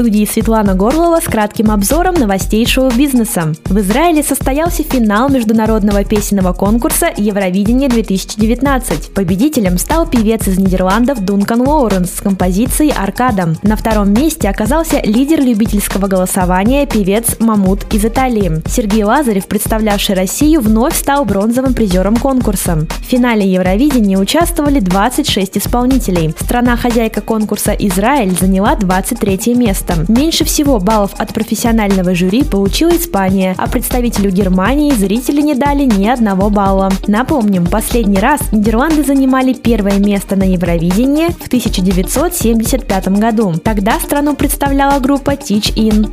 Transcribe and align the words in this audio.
Студии 0.00 0.24
Светлана 0.24 0.74
Горлова 0.74 1.20
с 1.20 1.24
кратким 1.24 1.70
обзором 1.70 2.14
новостей 2.14 2.64
шоу-бизнеса. 2.64 3.52
В 3.66 3.78
Израиле 3.80 4.22
состоялся 4.22 4.82
финал 4.82 5.28
международного 5.28 6.04
песенного 6.04 6.54
конкурса 6.54 7.10
«Евровидение-2019». 7.14 9.12
Победителем 9.12 9.76
стал 9.76 10.08
певец 10.08 10.48
из 10.48 10.58
Нидерландов 10.58 11.22
Дункан 11.22 11.60
Лоуренс 11.60 12.14
с 12.14 12.20
композицией 12.22 12.94
«Аркада». 12.96 13.56
На 13.62 13.76
втором 13.76 14.14
месте 14.14 14.48
оказался 14.48 15.02
лидер 15.04 15.42
любительского 15.42 16.06
голосования 16.06 16.86
певец 16.86 17.38
Мамут 17.38 17.84
из 17.92 18.02
Италии. 18.02 18.62
Сергей 18.66 19.04
Лазарев, 19.04 19.48
представлявший 19.48 20.14
Россию, 20.14 20.62
вновь 20.62 20.96
стал 20.96 21.26
бронзовым 21.26 21.74
призером 21.74 22.16
конкурса. 22.16 22.86
В 23.00 23.04
финале 23.04 23.46
Евровидения 23.46 24.16
участвовали 24.16 24.80
26 24.80 25.58
исполнителей. 25.58 26.34
Страна-хозяйка 26.40 27.20
конкурса 27.20 27.72
Израиль 27.72 28.34
заняла 28.34 28.76
23 28.76 29.54
место. 29.56 29.89
Меньше 30.08 30.44
всего 30.44 30.78
баллов 30.78 31.12
от 31.18 31.32
профессионального 31.32 32.14
жюри 32.14 32.44
получила 32.44 32.90
Испания, 32.90 33.54
а 33.58 33.68
представителю 33.68 34.30
Германии 34.30 34.92
зрители 34.92 35.40
не 35.40 35.54
дали 35.54 35.84
ни 35.84 36.06
одного 36.06 36.50
балла. 36.50 36.90
Напомним, 37.06 37.66
последний 37.66 38.18
раз 38.18 38.40
Нидерланды 38.52 39.02
занимали 39.02 39.52
первое 39.52 39.98
место 39.98 40.36
на 40.36 40.44
Евровидении 40.44 41.28
в 41.28 41.46
1975 41.46 43.08
году. 43.08 43.54
Тогда 43.62 43.98
страну 44.00 44.34
представляла 44.34 45.00
группа 45.00 45.32
Teach 45.32 45.74
In. 45.74 46.10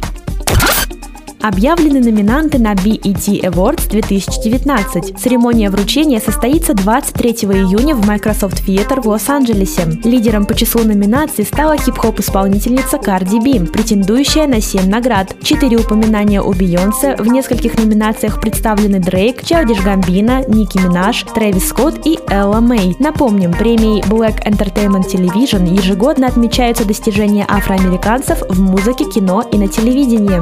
Объявлены 1.47 2.01
номинанты 2.01 2.59
на 2.59 2.73
BET 2.73 3.41
Awards 3.41 3.89
2019. 3.89 5.17
Церемония 5.17 5.69
вручения 5.69 6.19
состоится 6.19 6.73
23 6.73 7.31
июня 7.31 7.95
в 7.95 8.05
Microsoft 8.05 8.67
Theater 8.67 8.99
в 8.99 9.07
Лос-Анджелесе. 9.07 9.83
Лидером 10.03 10.45
по 10.45 10.53
числу 10.53 10.83
номинаций 10.83 11.45
стала 11.45 11.77
хип-хоп-исполнительница 11.77 12.97
Cardi 12.97 13.39
B, 13.41 13.65
претендующая 13.65 14.45
на 14.45 14.59
7 14.59 14.89
наград. 14.89 15.37
Четыре 15.41 15.77
упоминания 15.77 16.41
у 16.41 16.51
Бейонсе, 16.51 17.15
в 17.15 17.27
нескольких 17.27 17.77
номинациях 17.77 18.41
представлены 18.41 18.99
Дрейк, 18.99 19.45
Чаудиш 19.45 19.79
Гамбино, 19.79 20.43
Ники 20.49 20.77
Минаж, 20.79 21.23
Трэвис 21.33 21.69
Скотт 21.69 22.05
и 22.05 22.19
Элла 22.29 22.59
Мэй. 22.59 22.97
Напомним, 22.99 23.53
премией 23.53 24.01
Black 24.01 24.43
Entertainment 24.43 25.09
Television 25.09 25.65
ежегодно 25.73 26.27
отмечаются 26.27 26.83
достижения 26.83 27.45
афроамериканцев 27.47 28.43
в 28.49 28.59
музыке, 28.59 29.05
кино 29.05 29.45
и 29.49 29.57
на 29.57 29.69
телевидении. 29.69 30.41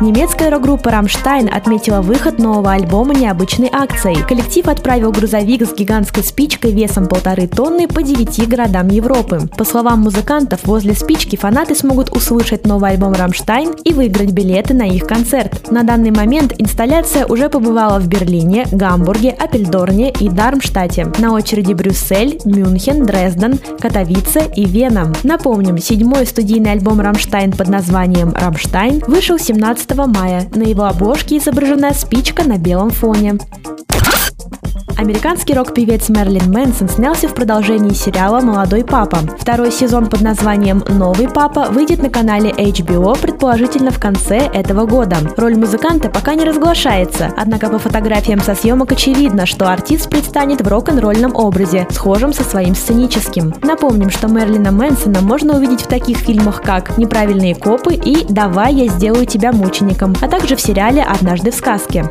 Немецкая 0.00 0.50
рок-группа 0.50 0.90
«Рамштайн» 0.90 1.48
отметила 1.52 2.00
выход 2.00 2.38
нового 2.38 2.72
альбома 2.72 3.14
необычной 3.14 3.70
акцией. 3.72 4.26
Коллектив 4.26 4.66
отправил 4.66 5.12
грузовик 5.12 5.62
с 5.62 5.72
гигантской 5.72 6.24
спичкой 6.24 6.72
весом 6.72 7.06
полторы 7.06 7.46
тонны 7.46 7.86
по 7.86 8.02
девяти 8.02 8.44
городам 8.44 8.88
Европы. 8.88 9.48
По 9.56 9.64
словам 9.64 10.00
музыкантов, 10.00 10.64
возле 10.64 10.94
спички 10.94 11.36
фанаты 11.36 11.76
смогут 11.76 12.14
услышать 12.14 12.66
новый 12.66 12.90
альбом 12.90 13.12
«Рамштайн» 13.12 13.70
и 13.84 13.92
выиграть 13.92 14.32
билеты 14.32 14.74
на 14.74 14.82
их 14.82 15.06
концерт. 15.06 15.70
На 15.70 15.84
данный 15.84 16.10
момент 16.10 16.54
инсталляция 16.58 17.26
уже 17.26 17.48
побывала 17.48 18.00
в 18.00 18.08
Берлине, 18.08 18.66
Гамбурге, 18.72 19.30
Апельдорне 19.30 20.10
и 20.10 20.28
Дармштадте. 20.28 21.06
На 21.18 21.32
очереди 21.32 21.72
Брюссель, 21.72 22.40
Мюнхен, 22.44 23.06
Дрезден, 23.06 23.60
Катовице 23.78 24.42
и 24.56 24.64
Вена. 24.64 25.12
Напомним, 25.22 25.78
седьмой 25.78 26.26
студийный 26.26 26.72
альбом 26.72 27.00
«Рамштайн» 27.00 27.52
под 27.52 27.68
названием 27.68 28.34
«Рамштайн» 28.34 29.02
вышел 29.06 29.38
17 29.38 29.83
мая. 29.92 30.48
На 30.54 30.62
его 30.62 30.84
обложке 30.84 31.36
изображена 31.36 31.92
спичка 31.92 32.44
на 32.44 32.58
белом 32.58 32.90
фоне. 32.90 33.38
Американский 34.96 35.54
рок-певец 35.54 36.08
Мерлин 36.08 36.52
Мэнсон 36.52 36.88
снялся 36.88 37.26
в 37.26 37.34
продолжении 37.34 37.92
сериала 37.92 38.40
«Молодой 38.40 38.84
папа». 38.84 39.18
Второй 39.38 39.72
сезон 39.72 40.06
под 40.06 40.20
названием 40.20 40.84
«Новый 40.88 41.28
папа» 41.28 41.66
выйдет 41.70 42.00
на 42.00 42.10
канале 42.10 42.50
HBO, 42.50 43.18
предположительно 43.20 43.90
в 43.90 43.98
конце 43.98 44.38
этого 44.38 44.86
года. 44.86 45.16
Роль 45.36 45.56
музыканта 45.56 46.08
пока 46.08 46.34
не 46.34 46.44
разглашается, 46.44 47.32
однако 47.36 47.68
по 47.70 47.78
фотографиям 47.78 48.40
со 48.40 48.54
съемок 48.54 48.92
очевидно, 48.92 49.46
что 49.46 49.68
артист 49.70 50.08
предстанет 50.08 50.60
в 50.60 50.68
рок-н-ролльном 50.68 51.34
образе, 51.34 51.88
схожем 51.90 52.32
со 52.32 52.44
своим 52.44 52.76
сценическим. 52.76 53.52
Напомним, 53.62 54.10
что 54.10 54.28
Мерлина 54.28 54.70
Мэнсона 54.70 55.20
можно 55.22 55.56
увидеть 55.56 55.82
в 55.82 55.88
таких 55.88 56.18
фильмах, 56.18 56.62
как 56.62 56.96
«Неправильные 56.98 57.56
копы» 57.56 57.94
и 57.94 58.24
«Давай 58.28 58.74
я 58.74 58.88
сделаю 58.88 59.26
тебя 59.26 59.52
мучеником», 59.52 60.14
а 60.20 60.28
также 60.28 60.54
в 60.54 60.60
сериале 60.60 61.02
«Однажды 61.02 61.50
в 61.50 61.54
сказке». 61.54 62.10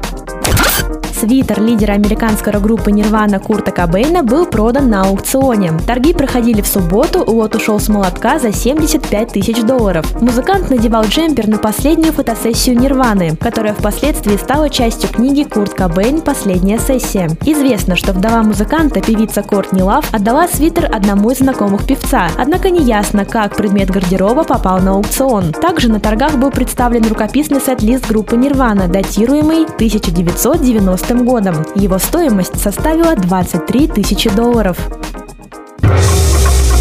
Свитер 1.24 1.62
лидера 1.62 1.94
американской 1.94 2.52
рок-группы 2.52 2.92
Нирвана 2.92 3.40
Курта 3.40 3.72
Кобейна 3.72 4.24
был 4.24 4.46
продан 4.46 4.90
на 4.90 5.04
аукционе. 5.04 5.72
Торги 5.88 6.12
проходили 6.12 6.60
в 6.60 6.68
субботу, 6.68 7.24
лот 7.26 7.56
ушел 7.56 7.80
с 7.80 7.88
молотка 7.88 8.40
за 8.40 8.52
75 8.52 9.30
тысяч 9.30 9.62
долларов. 9.62 10.22
Музыкант 10.22 10.70
надевал 10.70 11.06
джемпер 11.06 11.48
на 11.48 11.60
последнюю 11.60 12.12
фотосессию 12.12 12.78
Нирваны, 12.78 13.38
которая 13.38 13.74
впоследствии 13.74 14.36
стала 14.36 14.70
частью 14.70 15.12
книги 15.12 15.44
Курт 15.44 15.74
Кобейн 15.74 16.20
«Последняя 16.20 16.78
сессия». 16.78 17.30
Известно, 17.46 17.96
что 17.96 18.12
вдова 18.12 18.44
музыканта, 18.44 19.00
певица 19.00 19.44
Кортни 19.44 19.82
Лав, 19.82 20.14
отдала 20.14 20.50
свитер 20.50 20.90
одному 20.94 21.32
из 21.32 21.38
знакомых 21.38 21.88
певца, 21.88 22.28
однако 22.38 22.70
не 22.70 22.82
ясно, 22.82 23.24
как 23.24 23.56
предмет 23.56 23.90
гардероба 23.90 24.44
попал 24.44 24.82
на 24.82 24.92
аукцион. 24.96 25.54
Также 25.54 25.90
на 25.90 26.02
торгах 26.02 26.36
был 26.36 26.52
представлен 26.52 27.08
рукописный 27.08 27.62
сет-лист 27.62 28.10
группы 28.10 28.36
Нирвана, 28.36 28.90
датируемый 28.90 29.64
1990 29.64 31.13
годом. 31.18 31.66
Его 31.76 32.00
стоимость 32.00 32.60
составила 32.60 33.16
23 33.16 33.88
тысячи 33.88 34.30
долларов. 34.30 34.78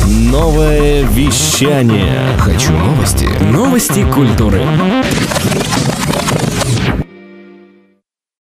Новое 0.07 1.05
вещание. 1.05 2.37
Хочу 2.39 2.73
новости. 2.73 3.29
Новости 3.41 4.05
культуры. 4.11 4.63